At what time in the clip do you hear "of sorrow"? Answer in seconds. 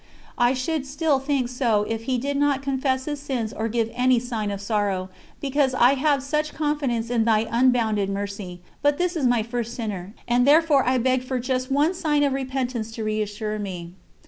4.49-5.09